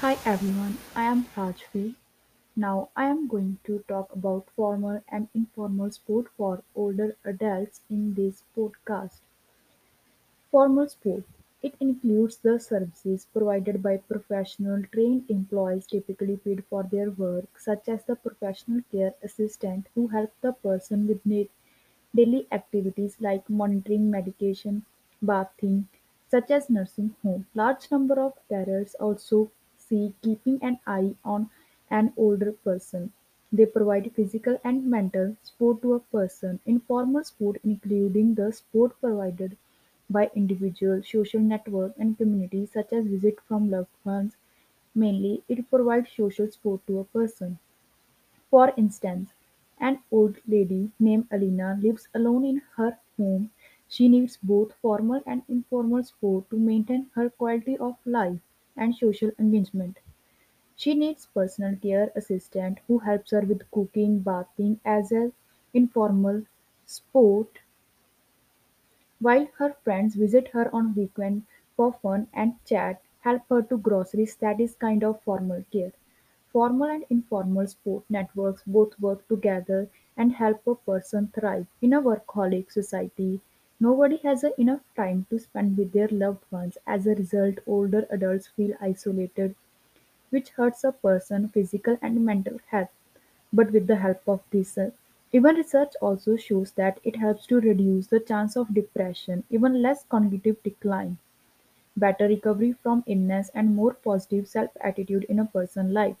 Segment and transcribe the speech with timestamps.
[0.00, 1.96] Hi everyone, I am Rajveer.
[2.54, 8.14] Now I am going to talk about formal and informal sport for older adults in
[8.14, 9.20] this podcast.
[10.50, 11.22] Formal sport.
[11.62, 17.88] It includes the services provided by professional trained employees typically paid for their work, such
[17.88, 21.22] as the professional care assistant who help the person with
[22.14, 24.84] Daily activities like monitoring medication,
[25.24, 25.88] bathing,
[26.28, 27.46] such as nursing home.
[27.54, 29.50] Large number of carers also
[29.88, 31.50] see keeping an eye on
[31.90, 33.12] an older person.
[33.52, 36.60] They provide physical and mental support to a person.
[36.66, 39.56] Informal support including the support provided
[40.10, 44.36] by individual, social network and communities such as visit from loved ones.
[44.94, 47.58] Mainly, it provides social support to a person.
[48.50, 49.34] For instance,
[49.78, 53.50] an old lady named Alina lives alone in her home.
[53.88, 58.40] She needs both formal and informal support to maintain her quality of life
[58.76, 59.98] and social engagement.
[60.76, 65.32] She needs personal care assistant who helps her with cooking, bathing as well
[65.74, 66.44] informal
[66.86, 67.58] sport
[69.20, 71.42] while her friends visit her on weekend
[71.76, 75.92] for fun and chat, help her to groceries that is kind of formal care.
[76.50, 81.66] Formal and informal sport networks both work together and help a person thrive.
[81.82, 83.40] In a workaholic society,
[83.80, 86.78] nobody has enough time to spend with their loved ones.
[86.86, 89.54] As a result, older adults feel isolated
[90.30, 92.90] which hurts a person's physical and mental health.
[93.52, 94.78] But with the help of this,
[95.32, 100.04] even research also shows that it helps to reduce the chance of depression, even less
[100.04, 101.18] cognitive decline,
[101.96, 106.16] better recovery from illness, and more positive self-attitude in a person's life.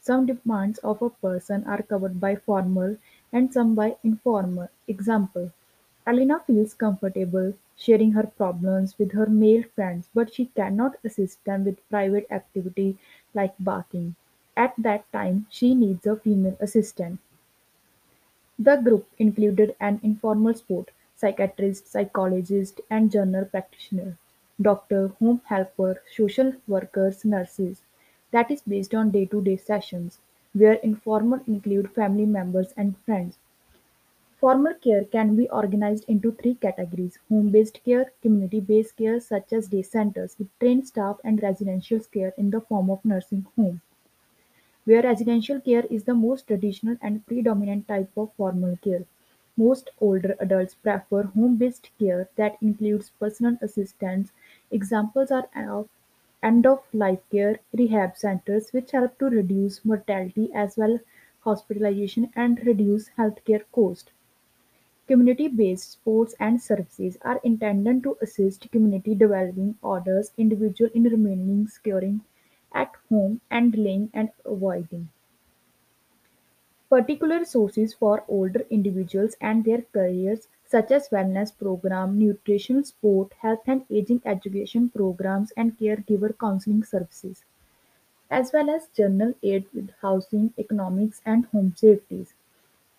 [0.00, 2.98] Some demands of a person are covered by formal
[3.32, 4.68] and some by informal.
[4.86, 5.52] Example
[6.06, 11.64] Alina feels comfortable sharing her problems with her male friends, but she cannot assist them
[11.64, 12.96] with private activity
[13.34, 14.14] like bathing.
[14.56, 17.18] At that time, she needs a female assistant.
[18.58, 24.16] The group included an informal sport, psychiatrist, psychologist, and general practitioner,
[24.60, 27.82] doctor, home helper, social workers, nurses.
[28.32, 30.18] That is based on day-to-day sessions,
[30.52, 33.38] where informal include family members and friends.
[34.44, 39.80] Formal care can be organized into three categories: home-based care, community-based care such as day
[39.80, 43.80] centers with trained staff and residential care in the form of nursing home,
[44.84, 49.06] where residential care is the most traditional and predominant type of formal care.
[49.56, 54.30] Most older adults prefer home-based care that includes personal assistance.
[54.70, 55.88] Examples are of
[56.42, 60.98] end-of-life care, rehab centers which help to reduce mortality as well
[61.40, 64.10] hospitalization and reduce healthcare costs.
[65.06, 72.20] Community-based sports and services are intended to assist community developing orders individual in remaining securing
[72.72, 75.08] at home and delaying and avoiding.
[76.88, 83.60] Particular sources for older individuals and their careers such as wellness program, nutritional support, health
[83.66, 87.44] and aging education programs and caregiver counseling services,
[88.30, 92.34] as well as general aid with housing, economics and home safeties.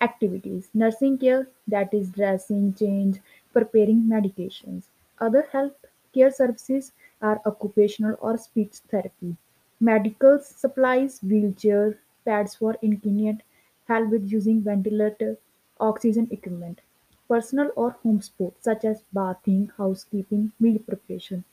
[0.00, 3.20] Activities: nursing care that is dressing, change,
[3.52, 4.84] preparing medications.
[5.18, 5.84] Other health
[6.14, 9.36] care services are occupational or speech therapy,
[9.80, 13.42] medical supplies, wheelchair, pads for incontinent,
[13.86, 15.36] help with using ventilator,
[15.78, 16.80] oxygen equipment.
[17.28, 21.44] Personal or home support such as bathing, housekeeping, meal preparation.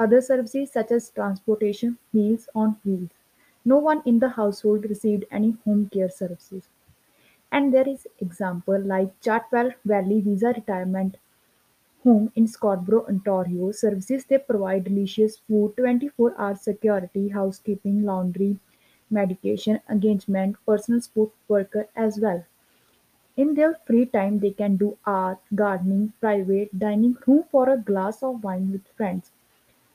[0.00, 3.10] Other services such as transportation, meals on wheels.
[3.64, 6.68] No one in the household received any home care services.
[7.52, 11.18] And there is example like Chartwell Valley Visa Retirement
[12.04, 13.72] Home in Scarborough, Ontario.
[13.72, 18.58] Services they provide delicious food, 24 hour security, housekeeping, laundry,
[19.10, 22.44] medication, engagement, personal support worker as well.
[23.38, 28.22] In their free time they can do art, gardening, private dining, room for a glass
[28.22, 29.32] of wine with friends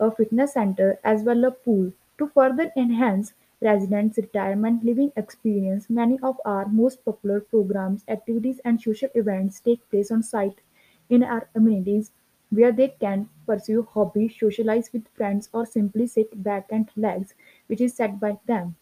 [0.00, 1.92] a fitness center as well a pool.
[2.18, 3.34] To further enhance
[3.66, 9.90] residents' retirement living experience, many of our most popular programs, activities and social events take
[9.90, 10.62] place on site
[11.10, 12.12] in our amenities
[12.50, 17.34] where they can pursue hobbies, socialize with friends or simply sit back and relax,
[17.66, 18.76] which is set by them.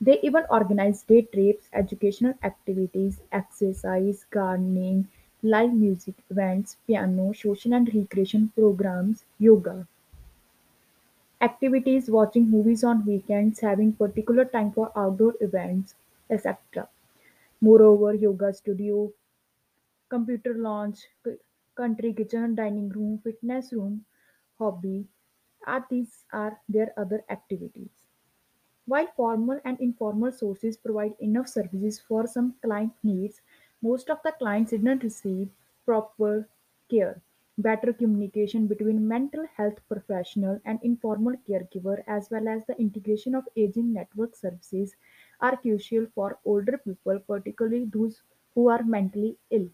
[0.00, 5.08] They even organize day trips, educational activities, exercise, gardening,
[5.42, 9.88] live music events, piano, social and recreation programs, yoga.
[11.44, 15.94] Activities, watching movies on weekends, having particular time for outdoor events,
[16.28, 16.88] etc.
[17.60, 19.12] Moreover, yoga studio,
[20.08, 20.54] computer
[20.94, 21.38] c-
[21.74, 24.06] country kitchen, dining room, fitness room,
[24.58, 25.06] hobby,
[25.66, 28.06] are these are their other activities.
[28.86, 33.42] While formal and informal sources provide enough services for some client needs,
[33.82, 35.50] most of the clients did not receive
[35.84, 36.48] proper
[36.90, 37.22] care.
[37.58, 43.48] Better communication between mental health professional and informal caregiver as well as the integration of
[43.56, 44.94] aging network services
[45.40, 48.22] are crucial for older people, particularly those
[48.54, 49.68] who are mentally ill.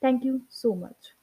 [0.00, 1.15] Thank you so much.